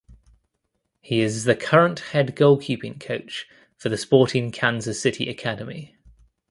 [0.99, 3.45] He is the current head goalkeeping coach
[3.77, 5.95] for the Sporting Kansas City academy.